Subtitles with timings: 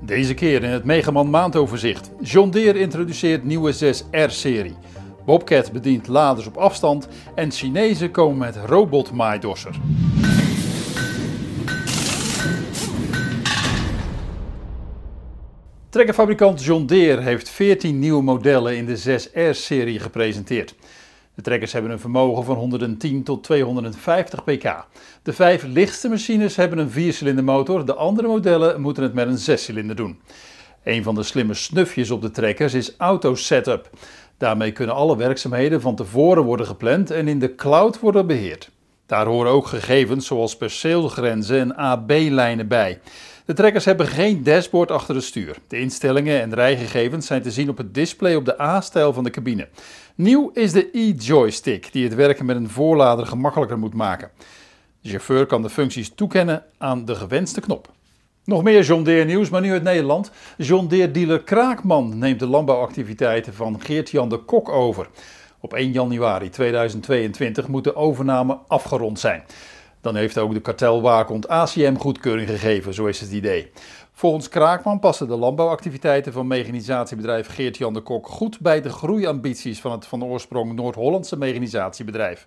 [0.00, 2.10] Deze keer in het Megaman maandoverzicht.
[2.20, 4.74] John Deere introduceert nieuwe 6R-serie.
[5.24, 9.74] Bobcat bedient laders op afstand en Chinezen komen met robot-maaidosser.
[15.88, 20.74] Trekkerfabrikant John Deere heeft 14 nieuwe modellen in de 6R-serie gepresenteerd.
[21.36, 24.86] De trekkers hebben een vermogen van 110 tot 250 pk.
[25.22, 29.96] De vijf lichtste machines hebben een viercilindermotor, de andere modellen moeten het met een zescilinder
[29.96, 30.20] doen.
[30.84, 33.90] Een van de slimme snufjes op de trekkers is Auto Setup.
[34.38, 38.70] Daarmee kunnen alle werkzaamheden van tevoren worden gepland en in de cloud worden beheerd.
[39.06, 43.00] Daar horen ook gegevens zoals perceelgrenzen en AB-lijnen bij.
[43.46, 45.56] De trekkers hebben geen dashboard achter het stuur.
[45.68, 49.30] De instellingen en rijgegevens zijn te zien op het display op de A-stijl van de
[49.30, 49.68] cabine.
[50.14, 54.30] Nieuw is de e-joystick, die het werken met een voorlader gemakkelijker moet maken.
[55.00, 57.92] De chauffeur kan de functies toekennen aan de gewenste knop.
[58.44, 60.30] Nog meer John Deere nieuws, maar nu uit Nederland.
[60.56, 65.08] John Deere dealer Kraakman neemt de landbouwactiviteiten van Geert-Jan de Kok over.
[65.60, 69.42] Op 1 januari 2022 moet de overname afgerond zijn.
[70.06, 73.70] Dan heeft ook de kartelwaakhond ACM goedkeuring gegeven, zo is het idee.
[74.12, 79.92] Volgens Kraakman passen de landbouwactiviteiten van mechanisatiebedrijf Geert-Jan de Kok goed bij de groeiambities van
[79.92, 82.46] het van oorsprong Noord-Hollandse mechanisatiebedrijf.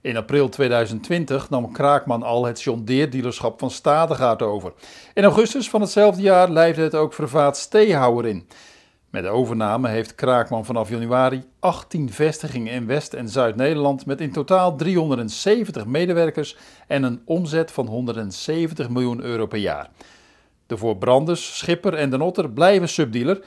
[0.00, 4.72] In april 2020 nam Kraakman al het John Deere dealerschap van Stadegaard over.
[5.14, 8.46] In augustus van hetzelfde jaar lijfde het ook Vervaat Steehouwer in.
[9.16, 14.32] Met de overname heeft Kraakman vanaf januari 18 vestigingen in West- en Zuid-Nederland met in
[14.32, 19.90] totaal 370 medewerkers en een omzet van 170 miljoen euro per jaar.
[20.66, 23.44] De voor Branders, Schipper en Den Otter blijven subdealer,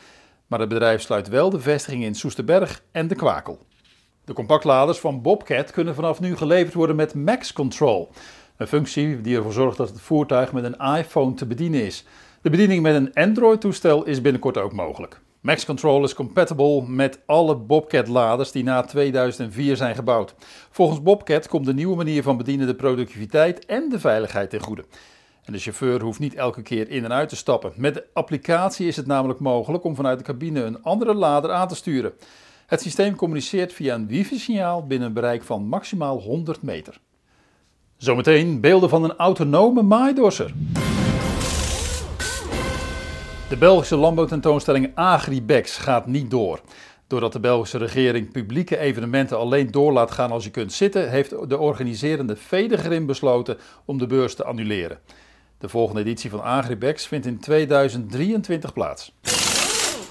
[0.47, 3.59] maar het bedrijf sluit wel de vestigingen in Soesterberg en de Kwakel.
[4.25, 8.09] De compactladers van Bobcat kunnen vanaf nu geleverd worden met Max Control,
[8.58, 12.06] een functie die ervoor zorgt dat het voertuig met een iPhone te bedienen is.
[12.42, 15.22] De bediening met een Android-toestel is binnenkort ook mogelijk.
[15.42, 20.36] Max Control is compatible met alle Bobcat-laders die na 2004 zijn gebouwd.
[20.70, 24.86] Volgens Bobcat komt de nieuwe manier van bedienen de productiviteit en de veiligheid ten goede.
[25.44, 27.74] En de chauffeur hoeft niet elke keer in en uit te stappen.
[27.75, 31.68] Met de applicatie is het namelijk mogelijk om vanuit de cabine een andere lader aan
[31.68, 32.13] te sturen.
[32.66, 37.00] Het systeem communiceert via een wifi-signaal binnen een bereik van maximaal 100 meter.
[37.97, 40.53] Zometeen beelden van een autonome maaidorser.
[43.50, 46.62] De Belgische landbouwtentoonstelling Agribex gaat niet door.
[47.08, 51.50] Doordat de Belgische regering publieke evenementen alleen door laat gaan als je kunt zitten, heeft
[51.50, 55.00] de organiserende Fedegrim besloten om de beurs te annuleren.
[55.58, 59.14] De volgende editie van Agribex vindt in 2023 plaats.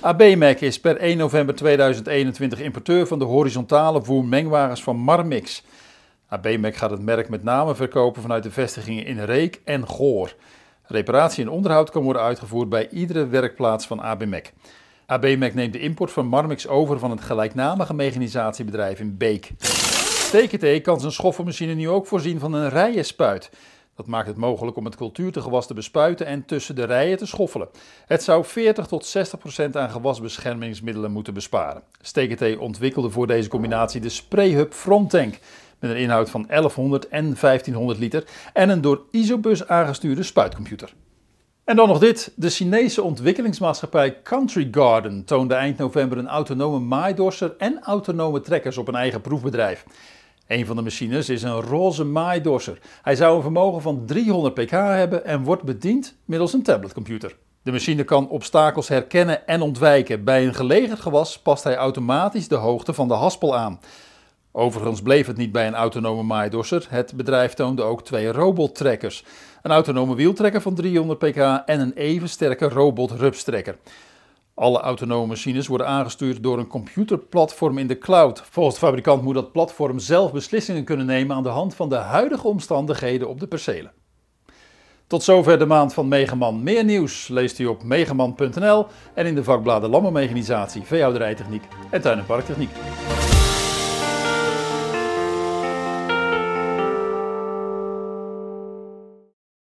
[0.00, 5.62] ABMEC is per 1 november 2021 importeur van de horizontale voermengwagens van Marmix.
[6.28, 10.34] ABMEC gaat het merk met name verkopen vanuit de vestigingen in Reek en Goor.
[10.88, 14.52] Reparatie en onderhoud kan worden uitgevoerd bij iedere werkplaats van ABMEC.
[15.06, 19.50] ABMEC neemt de import van Marmix over van het gelijknamige mechanisatiebedrijf in Beek.
[20.32, 23.50] TKT kan zijn schoffelmachine nu ook voorzien van een rijenspuit.
[23.96, 27.68] Dat maakt het mogelijk om het cultuurtegewas te bespuiten en tussen de rijen te schoffelen.
[28.06, 31.82] Het zou 40 tot 60 procent aan gewasbeschermingsmiddelen moeten besparen.
[32.00, 35.38] STKT ontwikkelde voor deze combinatie de Sprayhub Fronttank
[35.80, 40.94] met een inhoud van 1100 en 1500 liter en een door Isobus aangestuurde spuitcomputer.
[41.64, 42.32] En dan nog dit.
[42.36, 48.88] De Chinese ontwikkelingsmaatschappij Country Garden toonde eind november een autonome maaidorser en autonome trekkers op
[48.88, 49.84] een eigen proefbedrijf.
[50.46, 52.78] Een van de machines is een roze maaidorser.
[53.02, 57.36] Hij zou een vermogen van 300 pk hebben en wordt bediend middels een tabletcomputer.
[57.62, 60.24] De machine kan obstakels herkennen en ontwijken.
[60.24, 63.80] Bij een gelegerd gewas past hij automatisch de hoogte van de haspel aan.
[64.58, 66.86] Overigens bleef het niet bij een autonome maaidorser.
[66.88, 69.24] Het bedrijf toonde ook twee robottrekkers.
[69.62, 71.36] Een autonome wieltrekker van 300 pk
[71.66, 73.78] en een even sterke robot-rupstrekker.
[74.54, 78.42] Alle autonome machines worden aangestuurd door een computerplatform in de cloud.
[78.50, 81.96] Volgens de fabrikant moet dat platform zelf beslissingen kunnen nemen aan de hand van de
[81.96, 83.92] huidige omstandigheden op de percelen.
[85.06, 86.62] Tot zover de maand van Megaman.
[86.62, 92.26] Meer nieuws leest u op megaman.nl en in de vakbladen Landbouwmechanisatie, Veehouderijtechniek en Tuin- en
[92.26, 92.70] Parktechniek.